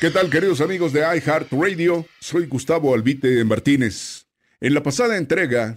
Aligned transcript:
¿Qué 0.00 0.10
tal, 0.10 0.30
queridos 0.30 0.60
amigos 0.60 0.92
de 0.92 1.00
iHeartRadio? 1.00 2.06
Soy 2.20 2.46
Gustavo 2.46 2.94
Albite 2.94 3.42
Martínez. 3.42 4.28
En 4.60 4.72
la 4.72 4.84
pasada 4.84 5.16
entrega, 5.16 5.76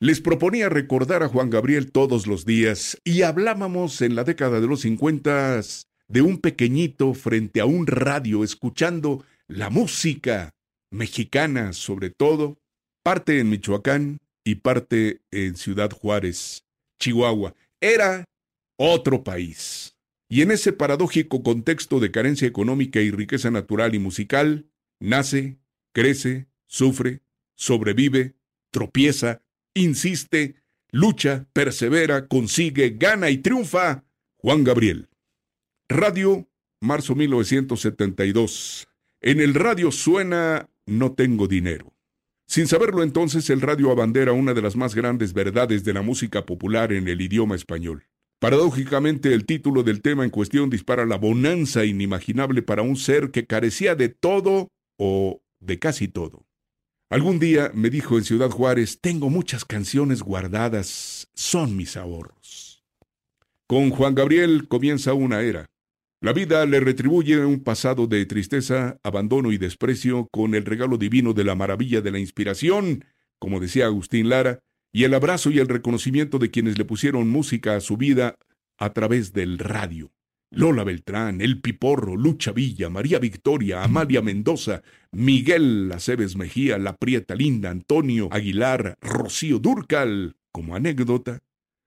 les 0.00 0.20
proponía 0.20 0.68
recordar 0.68 1.22
a 1.22 1.28
Juan 1.28 1.48
Gabriel 1.48 1.90
todos 1.90 2.26
los 2.26 2.44
días 2.44 3.00
y 3.04 3.22
hablábamos 3.22 4.02
en 4.02 4.16
la 4.16 4.24
década 4.24 4.60
de 4.60 4.66
los 4.66 4.82
50 4.82 5.62
de 6.08 6.20
un 6.20 6.42
pequeñito 6.42 7.14
frente 7.14 7.62
a 7.62 7.64
un 7.64 7.86
radio 7.86 8.44
escuchando 8.44 9.24
la 9.48 9.70
música 9.70 10.50
mexicana, 10.90 11.72
sobre 11.72 12.10
todo, 12.10 12.58
parte 13.02 13.40
en 13.40 13.48
Michoacán 13.48 14.18
y 14.44 14.56
parte 14.56 15.22
en 15.30 15.56
Ciudad 15.56 15.90
Juárez, 15.90 16.64
Chihuahua. 17.00 17.54
Era 17.80 18.26
otro 18.76 19.24
país. 19.24 19.93
Y 20.28 20.42
en 20.42 20.50
ese 20.50 20.72
paradójico 20.72 21.42
contexto 21.42 22.00
de 22.00 22.10
carencia 22.10 22.48
económica 22.48 23.00
y 23.00 23.10
riqueza 23.10 23.50
natural 23.50 23.94
y 23.94 23.98
musical, 23.98 24.66
nace, 24.98 25.58
crece, 25.92 26.48
sufre, 26.66 27.22
sobrevive, 27.54 28.34
tropieza, 28.70 29.42
insiste, 29.74 30.56
lucha, 30.90 31.46
persevera, 31.52 32.26
consigue, 32.26 32.96
gana 32.98 33.30
y 33.30 33.38
triunfa 33.38 34.04
Juan 34.38 34.64
Gabriel. 34.64 35.08
Radio, 35.88 36.48
marzo 36.80 37.14
1972. 37.14 38.88
En 39.20 39.40
el 39.40 39.54
radio 39.54 39.90
suena 39.90 40.68
No 40.86 41.12
tengo 41.12 41.48
dinero. 41.48 41.94
Sin 42.46 42.66
saberlo 42.66 43.02
entonces, 43.02 43.48
el 43.50 43.60
radio 43.60 43.90
abandera 43.90 44.32
una 44.32 44.52
de 44.54 44.62
las 44.62 44.76
más 44.76 44.94
grandes 44.94 45.32
verdades 45.32 45.84
de 45.84 45.94
la 45.94 46.02
música 46.02 46.44
popular 46.44 46.92
en 46.92 47.08
el 47.08 47.20
idioma 47.20 47.54
español. 47.54 48.04
Paradójicamente, 48.44 49.32
el 49.32 49.46
título 49.46 49.82
del 49.82 50.02
tema 50.02 50.22
en 50.22 50.28
cuestión 50.28 50.68
dispara 50.68 51.06
la 51.06 51.16
bonanza 51.16 51.86
inimaginable 51.86 52.60
para 52.60 52.82
un 52.82 52.96
ser 52.96 53.30
que 53.30 53.46
carecía 53.46 53.94
de 53.94 54.10
todo 54.10 54.68
o 54.98 55.40
de 55.60 55.78
casi 55.78 56.08
todo. 56.08 56.44
Algún 57.08 57.38
día 57.38 57.70
me 57.72 57.88
dijo 57.88 58.18
en 58.18 58.24
Ciudad 58.24 58.50
Juárez, 58.50 58.98
tengo 59.00 59.30
muchas 59.30 59.64
canciones 59.64 60.22
guardadas, 60.22 61.26
son 61.32 61.74
mis 61.74 61.96
ahorros. 61.96 62.84
Con 63.66 63.88
Juan 63.88 64.14
Gabriel 64.14 64.68
comienza 64.68 65.14
una 65.14 65.40
era. 65.40 65.64
La 66.20 66.34
vida 66.34 66.66
le 66.66 66.80
retribuye 66.80 67.46
un 67.46 67.60
pasado 67.60 68.06
de 68.06 68.26
tristeza, 68.26 68.98
abandono 69.02 69.52
y 69.52 69.56
desprecio 69.56 70.28
con 70.30 70.54
el 70.54 70.66
regalo 70.66 70.98
divino 70.98 71.32
de 71.32 71.44
la 71.44 71.54
maravilla 71.54 72.02
de 72.02 72.10
la 72.10 72.18
inspiración, 72.18 73.06
como 73.38 73.58
decía 73.58 73.86
Agustín 73.86 74.28
Lara, 74.28 74.60
y 74.94 75.02
el 75.02 75.12
abrazo 75.12 75.50
y 75.50 75.58
el 75.58 75.66
reconocimiento 75.66 76.38
de 76.38 76.52
quienes 76.52 76.78
le 76.78 76.84
pusieron 76.84 77.28
música 77.28 77.74
a 77.74 77.80
su 77.80 77.96
vida 77.96 78.36
a 78.78 78.92
través 78.92 79.32
del 79.32 79.58
radio. 79.58 80.12
Lola 80.52 80.84
Beltrán, 80.84 81.40
El 81.40 81.60
Piporro, 81.60 82.16
Lucha 82.16 82.52
Villa, 82.52 82.88
María 82.90 83.18
Victoria, 83.18 83.82
Amalia 83.82 84.22
Mendoza, 84.22 84.82
Miguel 85.10 85.90
Aceves 85.92 86.36
Mejía, 86.36 86.78
La 86.78 86.96
Prieta 86.96 87.34
Linda, 87.34 87.70
Antonio 87.70 88.28
Aguilar, 88.30 88.96
Rocío 89.00 89.58
Durcal. 89.58 90.36
Como 90.52 90.76
anécdota, 90.76 91.40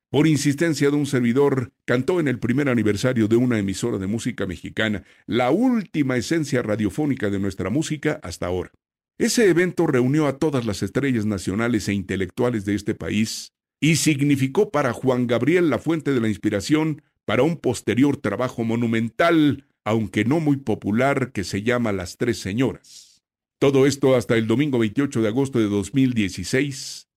por 0.10 0.28
insistencia 0.28 0.90
de 0.90 0.98
un 0.98 1.06
servidor, 1.06 1.72
cantó 1.86 2.20
en 2.20 2.28
el 2.28 2.40
primer 2.40 2.68
aniversario 2.68 3.30
de 3.30 3.38
una 3.38 3.58
emisora 3.58 4.00
de 4.00 4.08
música 4.08 4.46
mexicana, 4.46 5.06
la 5.26 5.52
última 5.52 6.18
esencia 6.18 6.62
radiofónica 6.62 7.30
de 7.30 7.40
nuestra 7.40 7.70
música 7.70 8.20
hasta 8.22 8.48
ahora. 8.48 8.72
Ese 9.20 9.50
evento 9.50 9.88
reunió 9.88 10.28
a 10.28 10.38
todas 10.38 10.66
las 10.66 10.84
estrellas 10.84 11.26
nacionales 11.26 11.88
e 11.88 11.94
intelectuales 11.94 12.66
de 12.66 12.76
este 12.76 12.94
país 12.94 13.54
y 13.82 13.96
significó 13.96 14.70
para 14.70 14.94
Juan 14.94 15.26
Gabriel 15.26 15.70
la 15.70 15.80
fuente 15.80 16.14
de 16.14 16.22
la 16.22 16.28
inspiración 16.28 17.02
para 17.26 17.44
un 17.44 17.58
posterior 17.58 18.18
trabajo 18.18 18.64
monumental, 18.64 19.66
aunque 19.84 20.24
no 20.24 20.40
muy 20.40 20.58
popular, 20.58 21.32
que 21.32 21.44
se 21.44 21.64
llama 21.64 21.92
Las 21.92 22.18
Tres 22.18 22.40
Señoras. 22.40 23.24
Todo 23.60 23.88
esto 23.88 24.16
hasta 24.16 24.36
el 24.38 24.46
domingo 24.46 24.78
28 24.80 25.22
de 25.22 25.28
agosto 25.28 25.60
de 25.60 25.66
2016, 25.66 27.08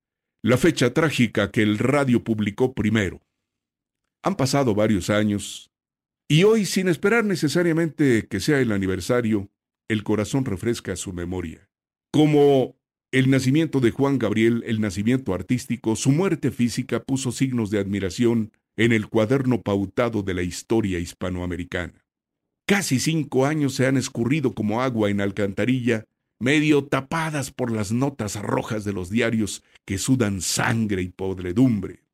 la 0.43 0.57
fecha 0.57 0.95
trágica 0.95 1.51
que 1.51 1.63
el 1.63 1.79
radio 1.79 2.25
publicó 2.25 2.73
primero. 2.73 3.21
Han 4.23 4.37
pasado 4.37 4.75
varios 4.75 5.11
años, 5.11 5.71
y 6.29 6.45
hoy, 6.45 6.65
sin 6.65 6.89
esperar 6.89 7.25
necesariamente 7.25 8.27
que 8.27 8.41
sea 8.41 8.61
el 8.61 8.73
aniversario, 8.73 9.51
el 9.89 10.03
corazón 10.03 10.45
refresca 10.45 10.97
su 10.97 11.13
memoria. 11.13 11.70
Como 12.13 12.77
el 13.13 13.31
nacimiento 13.31 13.79
de 13.81 13.93
Juan 13.93 14.19
Gabriel, 14.19 14.65
el 14.67 14.81
nacimiento 14.81 15.33
artístico, 15.33 15.95
su 15.95 16.11
muerte 16.11 16.51
física 16.51 17.05
puso 17.05 17.31
signos 17.31 17.71
de 17.71 17.79
admiración 17.79 18.53
en 18.77 18.93
el 18.93 19.09
cuaderno 19.09 19.63
pautado 19.63 20.23
de 20.23 20.35
la 20.35 20.43
historia 20.43 20.99
hispanoamericana. 20.99 22.05
Casi 22.67 22.99
cinco 22.99 23.47
años 23.47 23.75
se 23.75 23.87
han 23.87 23.97
escurrido 23.97 24.55
como 24.55 24.81
agua 24.81 25.11
en 25.11 25.21
alcantarilla, 25.21 26.07
medio 26.41 26.85
tapadas 26.85 27.51
por 27.51 27.71
las 27.71 27.93
notas 27.93 28.37
rojas 28.37 28.85
de 28.85 28.93
los 28.93 29.11
diarios 29.11 29.63
que 29.85 29.99
sudan 29.99 30.41
sangre 30.41 31.03
y 31.03 31.09
podredumbre. 31.11 32.05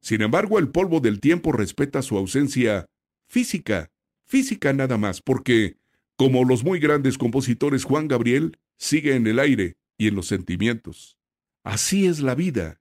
Sin 0.00 0.22
embargo, 0.22 0.58
el 0.58 0.70
polvo 0.70 1.00
del 1.00 1.20
tiempo 1.20 1.52
respeta 1.52 2.02
su 2.02 2.16
ausencia 2.16 2.86
física, 3.28 3.90
física 4.24 4.72
nada 4.72 4.96
más, 4.96 5.20
porque, 5.20 5.76
como 6.16 6.44
los 6.44 6.64
muy 6.64 6.80
grandes 6.80 7.18
compositores 7.18 7.84
Juan 7.84 8.08
Gabriel, 8.08 8.58
sigue 8.80 9.14
en 9.14 9.26
el 9.26 9.38
aire 9.38 9.76
y 9.98 10.08
en 10.08 10.16
los 10.16 10.26
sentimientos. 10.26 11.16
Así 11.62 12.06
es 12.06 12.20
la 12.20 12.34
vida, 12.34 12.80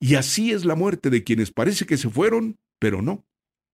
y 0.00 0.14
así 0.14 0.52
es 0.52 0.64
la 0.64 0.76
muerte 0.76 1.10
de 1.10 1.24
quienes 1.24 1.50
parece 1.50 1.84
que 1.84 1.98
se 1.98 2.08
fueron, 2.08 2.58
pero 2.78 3.02
no. 3.02 3.26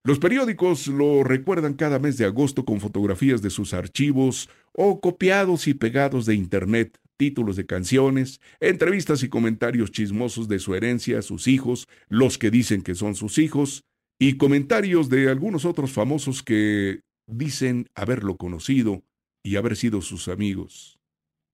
Los 0.03 0.19
periódicos 0.19 0.87
lo 0.87 1.25
recuerdan 1.25 1.75
cada 1.75 1.99
mes 1.99 2.17
de 2.17 2.25
agosto 2.25 2.65
con 2.65 2.81
fotografías 2.81 3.43
de 3.43 3.51
sus 3.51 3.75
archivos 3.75 4.49
o 4.73 5.01
copiados 5.01 5.67
y 5.69 5.75
pegados 5.75 6.27
de 6.27 6.35
Internet, 6.35 6.99
títulos 7.17 7.57
de 7.57 7.67
canciones, 7.67 8.41
entrevistas 8.61 9.23
y 9.23 9.29
comentarios 9.29 9.91
chismosos 9.91 10.49
de 10.49 10.59
su 10.59 10.75
herencia, 10.75 11.23
sus 11.23 11.49
hijos, 11.49 11.89
los 12.09 12.39
que 12.39 12.51
dicen 12.51 12.83
que 12.83 12.95
son 12.95 13.15
sus 13.15 13.39
hijos, 13.39 13.85
y 14.19 14.37
comentarios 14.37 15.09
de 15.09 15.29
algunos 15.29 15.65
otros 15.65 15.93
famosos 15.93 16.43
que 16.43 17.01
dicen 17.27 17.89
haberlo 17.95 18.37
conocido 18.37 19.03
y 19.43 19.57
haber 19.57 19.77
sido 19.77 20.01
sus 20.01 20.29
amigos. 20.29 20.96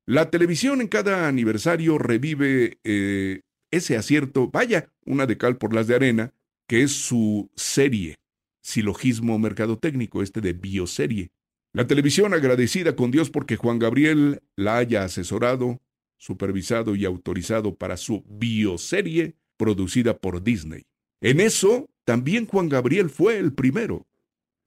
La 0.07 0.31
televisión 0.31 0.81
en 0.81 0.89
cada 0.89 1.29
aniversario 1.29 1.97
revive 1.97 2.79
eh, 2.83 3.43
ese 3.71 3.97
acierto, 3.97 4.49
vaya, 4.49 4.91
una 5.05 5.27
de 5.27 5.39
cal 5.39 5.59
por 5.59 5.75
las 5.75 5.87
de 5.87 5.95
arena, 5.95 6.35
que 6.67 6.83
es 6.83 6.93
su 6.93 7.51
serie, 7.55 8.19
silogismo 8.63 9.39
mercadotécnico, 9.39 10.23
este 10.23 10.41
de 10.41 10.55
bioserie. 10.55 11.31
La 11.73 11.87
televisión 11.87 12.35
agradecida 12.35 12.97
con 12.97 13.13
Dios 13.13 13.31
porque 13.31 13.57
Juan 13.57 13.79
Gabriel 13.79 14.43
la 14.57 14.79
haya 14.79 15.05
asesorado, 15.05 15.81
supervisado 16.19 16.97
y 16.97 17.05
autorizado 17.05 17.77
para 17.77 17.97
su 17.97 18.25
bioserie 18.29 19.37
producida 19.57 20.19
por 20.19 20.43
Disney. 20.43 20.83
En 21.21 21.41
eso, 21.41 21.89
también 22.05 22.47
Juan 22.47 22.69
Gabriel 22.69 23.09
fue 23.09 23.39
el 23.39 23.53
primero. 23.55 24.07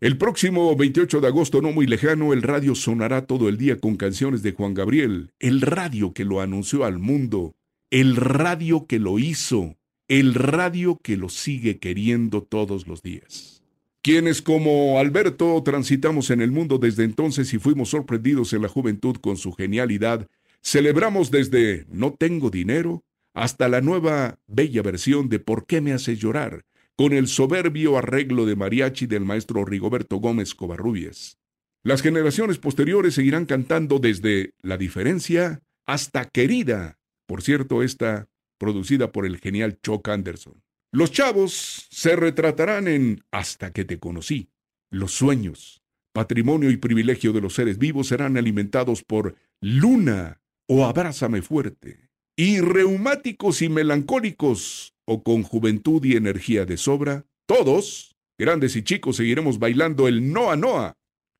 El 0.01 0.17
próximo 0.17 0.75
28 0.75 1.21
de 1.21 1.27
agosto, 1.27 1.61
no 1.61 1.71
muy 1.71 1.87
lejano, 1.87 2.33
el 2.33 2.41
radio 2.41 2.75
sonará 2.75 3.25
todo 3.25 3.47
el 3.47 3.57
día 3.57 3.79
con 3.79 3.95
canciones 3.95 4.43
de 4.43 4.51
Juan 4.51 4.73
Gabriel, 4.73 5.31
el 5.39 5.61
radio 5.61 6.13
que 6.13 6.25
lo 6.25 6.41
anunció 6.41 6.83
al 6.83 6.99
mundo, 6.99 7.55
el 7.91 8.17
radio 8.17 8.87
que 8.87 8.99
lo 8.99 9.19
hizo, 9.19 9.77
el 10.09 10.33
radio 10.33 10.99
que 11.01 11.15
lo 11.15 11.29
sigue 11.29 11.79
queriendo 11.79 12.43
todos 12.43 12.87
los 12.87 13.03
días. 13.03 13.63
Quienes 14.01 14.41
como 14.41 14.99
Alberto 14.99 15.63
transitamos 15.63 16.29
en 16.29 16.41
el 16.41 16.51
mundo 16.51 16.77
desde 16.77 17.05
entonces 17.05 17.53
y 17.53 17.57
fuimos 17.57 17.89
sorprendidos 17.89 18.51
en 18.51 18.63
la 18.63 18.67
juventud 18.67 19.15
con 19.21 19.37
su 19.37 19.53
genialidad, 19.53 20.27
celebramos 20.61 21.31
desde 21.31 21.85
No 21.89 22.13
tengo 22.13 22.49
dinero 22.49 23.05
hasta 23.33 23.69
la 23.69 23.79
nueva 23.79 24.39
bella 24.45 24.81
versión 24.81 25.29
de 25.29 25.39
¿Por 25.39 25.65
qué 25.65 25.79
me 25.79 25.93
haces 25.93 26.19
llorar? 26.19 26.65
Con 26.97 27.13
el 27.13 27.27
soberbio 27.27 27.97
arreglo 27.97 28.45
de 28.45 28.55
mariachi 28.55 29.05
del 29.05 29.25
maestro 29.25 29.65
Rigoberto 29.65 30.17
Gómez 30.17 30.55
Covarrubias. 30.55 31.37
Las 31.83 32.01
generaciones 32.01 32.57
posteriores 32.57 33.13
seguirán 33.13 33.45
cantando 33.45 33.99
desde 33.99 34.53
La 34.61 34.77
diferencia 34.77 35.61
hasta 35.85 36.25
Querida, 36.25 36.97
por 37.27 37.43
cierto, 37.43 37.83
esta 37.83 38.27
producida 38.57 39.11
por 39.11 39.25
el 39.25 39.37
genial 39.39 39.79
Chuck 39.83 40.07
Anderson. 40.07 40.63
Los 40.91 41.11
chavos 41.11 41.87
se 41.91 42.15
retratarán 42.15 42.87
en 42.87 43.23
Hasta 43.29 43.73
que 43.73 43.83
te 43.83 43.99
conocí. 43.99 44.49
Los 44.89 45.11
sueños, 45.11 45.83
patrimonio 46.13 46.71
y 46.71 46.77
privilegio 46.77 47.33
de 47.33 47.41
los 47.41 47.53
seres 47.53 47.77
vivos 47.77 48.07
serán 48.07 48.37
alimentados 48.37 49.03
por 49.03 49.35
Luna 49.59 50.41
o 50.67 50.85
Abrázame 50.85 51.41
fuerte. 51.41 52.09
Y 52.37 52.61
reumáticos 52.61 53.61
y 53.61 53.69
melancólicos 53.69 54.94
o 55.05 55.23
con 55.23 55.43
juventud 55.43 56.03
y 56.03 56.15
energía 56.15 56.65
de 56.65 56.77
sobra, 56.77 57.25
todos, 57.45 58.15
grandes 58.37 58.75
y 58.75 58.83
chicos, 58.83 59.17
seguiremos 59.17 59.59
bailando 59.59 60.07
el 60.07 60.31
Noa 60.31 60.55
Noa. 60.55 60.97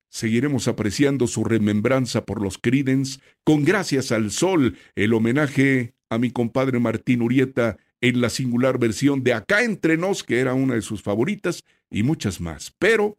Seguiremos 0.10 0.68
apreciando 0.68 1.28
su 1.28 1.44
remembranza 1.44 2.24
por 2.26 2.42
los 2.42 2.58
Credence 2.58 3.20
con 3.44 3.66
Gracias 3.66 4.12
al 4.12 4.32
Sol, 4.32 4.78
el 4.96 5.14
homenaje 5.14 5.94
a 6.10 6.18
mi 6.18 6.32
compadre 6.32 6.80
Martín 6.80 7.22
Urieta 7.22 7.78
en 8.02 8.22
la 8.22 8.30
singular 8.30 8.78
versión 8.78 9.24
de 9.24 9.34
Acá 9.34 9.64
entre 9.64 9.98
nos, 9.98 10.24
que 10.24 10.40
era 10.40 10.54
una 10.54 10.76
de 10.76 10.82
sus 10.82 11.02
favoritas, 11.02 11.64
y 11.90 12.04
muchas 12.04 12.40
más. 12.40 12.74
Pero 12.80 13.18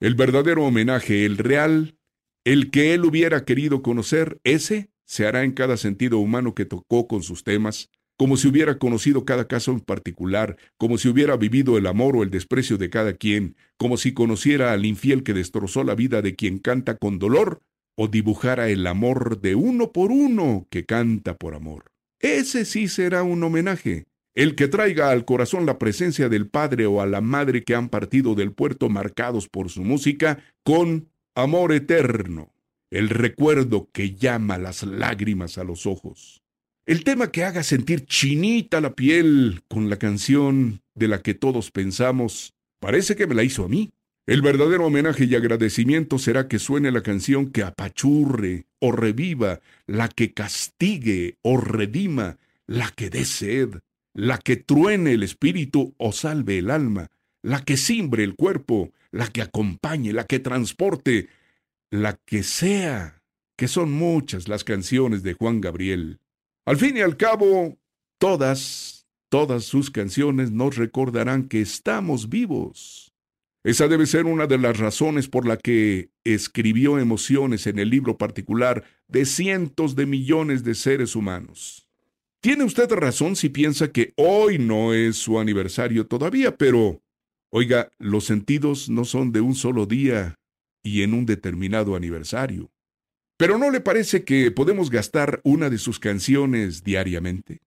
el 0.00 0.14
verdadero 0.14 0.64
homenaje, 0.64 1.24
el 1.24 1.38
real, 1.38 1.96
el 2.44 2.70
que 2.70 2.94
él 2.94 3.04
hubiera 3.04 3.44
querido 3.44 3.82
conocer, 3.82 4.40
ese 4.42 4.90
se 5.04 5.26
hará 5.26 5.44
en 5.44 5.52
cada 5.52 5.76
sentido 5.76 6.18
humano 6.18 6.54
que 6.54 6.64
tocó 6.64 7.06
con 7.06 7.22
sus 7.22 7.44
temas, 7.44 7.90
como 8.16 8.36
si 8.36 8.48
hubiera 8.48 8.78
conocido 8.78 9.24
cada 9.24 9.48
caso 9.48 9.72
en 9.72 9.80
particular, 9.80 10.56
como 10.78 10.98
si 10.98 11.08
hubiera 11.08 11.36
vivido 11.36 11.78
el 11.78 11.86
amor 11.86 12.16
o 12.16 12.22
el 12.22 12.30
desprecio 12.30 12.78
de 12.78 12.90
cada 12.90 13.14
quien, 13.14 13.56
como 13.76 13.96
si 13.96 14.12
conociera 14.12 14.72
al 14.72 14.84
infiel 14.84 15.22
que 15.22 15.34
destrozó 15.34 15.84
la 15.84 15.94
vida 15.94 16.22
de 16.22 16.34
quien 16.36 16.58
canta 16.58 16.96
con 16.96 17.18
dolor, 17.18 17.60
o 17.96 18.08
dibujara 18.08 18.68
el 18.68 18.86
amor 18.86 19.40
de 19.40 19.54
uno 19.54 19.92
por 19.92 20.10
uno 20.10 20.66
que 20.70 20.84
canta 20.84 21.36
por 21.36 21.54
amor. 21.54 21.90
Ese 22.20 22.64
sí 22.64 22.88
será 22.88 23.22
un 23.22 23.42
homenaje, 23.42 24.06
el 24.34 24.54
que 24.54 24.68
traiga 24.68 25.10
al 25.10 25.24
corazón 25.24 25.66
la 25.66 25.78
presencia 25.78 26.28
del 26.28 26.48
padre 26.48 26.86
o 26.86 27.00
a 27.00 27.06
la 27.06 27.20
madre 27.20 27.64
que 27.64 27.74
han 27.74 27.88
partido 27.88 28.34
del 28.34 28.52
puerto 28.52 28.88
marcados 28.88 29.48
por 29.48 29.68
su 29.68 29.82
música 29.82 30.38
con 30.64 31.08
amor 31.34 31.72
eterno, 31.72 32.54
el 32.90 33.08
recuerdo 33.08 33.90
que 33.92 34.14
llama 34.14 34.58
las 34.58 34.82
lágrimas 34.84 35.58
a 35.58 35.64
los 35.64 35.86
ojos. 35.86 36.41
El 36.84 37.04
tema 37.04 37.30
que 37.30 37.44
haga 37.44 37.62
sentir 37.62 38.06
chinita 38.06 38.80
la 38.80 38.96
piel 38.96 39.62
con 39.68 39.88
la 39.88 39.98
canción 39.98 40.82
de 40.96 41.06
la 41.06 41.22
que 41.22 41.32
todos 41.32 41.70
pensamos, 41.70 42.54
parece 42.80 43.14
que 43.14 43.28
me 43.28 43.36
la 43.36 43.44
hizo 43.44 43.64
a 43.64 43.68
mí. 43.68 43.90
El 44.26 44.42
verdadero 44.42 44.86
homenaje 44.86 45.26
y 45.26 45.34
agradecimiento 45.36 46.18
será 46.18 46.48
que 46.48 46.58
suene 46.58 46.90
la 46.90 47.04
canción 47.04 47.52
que 47.52 47.62
apachurre 47.62 48.66
o 48.80 48.90
reviva, 48.90 49.60
la 49.86 50.08
que 50.08 50.32
castigue 50.32 51.36
o 51.42 51.56
redima, 51.56 52.38
la 52.66 52.90
que 52.90 53.10
dé 53.10 53.26
sed, 53.26 53.78
la 54.12 54.38
que 54.38 54.56
truene 54.56 55.12
el 55.12 55.22
espíritu 55.22 55.94
o 55.98 56.10
salve 56.10 56.58
el 56.58 56.68
alma, 56.68 57.12
la 57.42 57.64
que 57.64 57.76
simbre 57.76 58.24
el 58.24 58.34
cuerpo, 58.34 58.92
la 59.12 59.28
que 59.28 59.42
acompañe, 59.42 60.12
la 60.12 60.26
que 60.26 60.40
transporte, 60.40 61.28
la 61.90 62.18
que 62.24 62.42
sea, 62.42 63.22
que 63.56 63.68
son 63.68 63.92
muchas 63.92 64.48
las 64.48 64.64
canciones 64.64 65.22
de 65.22 65.34
Juan 65.34 65.60
Gabriel. 65.60 66.18
Al 66.64 66.76
fin 66.76 66.96
y 66.96 67.00
al 67.00 67.16
cabo, 67.16 67.76
todas, 68.18 69.08
todas 69.28 69.64
sus 69.64 69.90
canciones 69.90 70.52
nos 70.52 70.76
recordarán 70.76 71.48
que 71.48 71.60
estamos 71.60 72.28
vivos. 72.28 73.12
Esa 73.64 73.88
debe 73.88 74.06
ser 74.06 74.26
una 74.26 74.46
de 74.46 74.58
las 74.58 74.78
razones 74.78 75.28
por 75.28 75.46
la 75.46 75.56
que 75.56 76.10
escribió 76.24 76.98
emociones 76.98 77.66
en 77.66 77.78
el 77.78 77.90
libro 77.90 78.16
particular 78.16 78.84
de 79.08 79.24
cientos 79.24 79.96
de 79.96 80.06
millones 80.06 80.64
de 80.64 80.74
seres 80.74 81.14
humanos. 81.14 81.88
Tiene 82.40 82.64
usted 82.64 82.90
razón 82.90 83.36
si 83.36 83.48
piensa 83.48 83.92
que 83.92 84.12
hoy 84.16 84.58
no 84.58 84.94
es 84.94 85.16
su 85.16 85.38
aniversario 85.38 86.06
todavía, 86.08 86.56
pero, 86.56 87.02
oiga, 87.50 87.90
los 87.98 88.24
sentidos 88.24 88.88
no 88.88 89.04
son 89.04 89.30
de 89.30 89.40
un 89.40 89.54
solo 89.54 89.86
día 89.86 90.40
y 90.82 91.02
en 91.02 91.14
un 91.14 91.24
determinado 91.24 91.94
aniversario. 91.94 92.71
Pero 93.42 93.58
¿no 93.58 93.72
le 93.72 93.80
parece 93.80 94.22
que 94.22 94.52
podemos 94.52 94.88
gastar 94.88 95.40
una 95.42 95.68
de 95.68 95.78
sus 95.78 95.98
canciones 95.98 96.84
diariamente? 96.84 97.60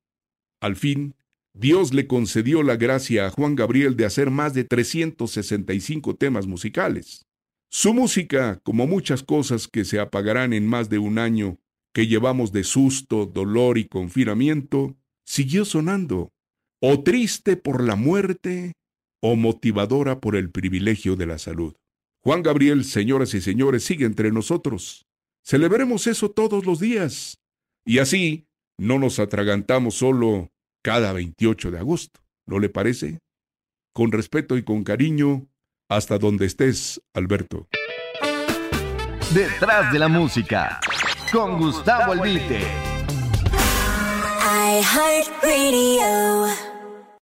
Al 0.61 0.77
fin, 0.77 1.15
Dios 1.53 1.93
le 1.93 2.07
concedió 2.07 2.63
la 2.63 2.77
gracia 2.77 3.25
a 3.25 3.29
Juan 3.29 3.55
Gabriel 3.55 3.97
de 3.97 4.05
hacer 4.05 4.31
más 4.31 4.53
de 4.53 4.63
365 4.63 6.15
temas 6.15 6.47
musicales. 6.47 7.25
Su 7.69 7.93
música, 7.93 8.61
como 8.63 8.87
muchas 8.87 9.21
cosas 9.21 9.67
que 9.67 9.83
se 9.83 9.99
apagarán 9.99 10.53
en 10.53 10.65
más 10.65 10.87
de 10.87 10.97
un 10.97 11.19
año, 11.19 11.59
que 11.93 12.07
llevamos 12.07 12.53
de 12.53 12.63
susto, 12.63 13.25
dolor 13.25 13.77
y 13.77 13.83
confinamiento, 13.89 14.95
siguió 15.25 15.65
sonando, 15.65 16.31
o 16.79 17.03
triste 17.03 17.57
por 17.57 17.83
la 17.83 17.97
muerte, 17.97 18.71
o 19.21 19.35
motivadora 19.35 20.21
por 20.21 20.37
el 20.37 20.51
privilegio 20.51 21.17
de 21.17 21.25
la 21.25 21.37
salud. 21.37 21.75
Juan 22.21 22.43
Gabriel, 22.43 22.85
señoras 22.85 23.33
y 23.33 23.41
señores, 23.41 23.83
sigue 23.83 24.05
entre 24.05 24.31
nosotros. 24.31 25.04
Celebremos 25.45 26.07
eso 26.07 26.31
todos 26.31 26.65
los 26.65 26.79
días. 26.79 27.37
Y 27.85 27.99
así 27.99 28.47
no 28.79 28.97
nos 28.97 29.19
atragantamos 29.19 29.93
solo 29.93 30.51
cada 30.83 31.13
28 31.13 31.69
de 31.69 31.77
agosto. 31.77 32.19
¿No 32.47 32.57
le 32.57 32.69
parece? 32.69 33.19
Con 33.93 34.11
respeto 34.11 34.57
y 34.57 34.63
con 34.63 34.83
cariño, 34.83 35.47
hasta 35.87 36.17
donde 36.17 36.47
estés, 36.47 36.99
Alberto. 37.13 37.67
Detrás 39.35 39.93
de 39.93 39.99
la 39.99 40.07
música 40.07 40.79
con 41.31 41.59
Gustavo 41.59 42.13
Albite. 42.13 42.61
I 44.47 44.81
heart 44.81 45.43
radio. 45.43 46.64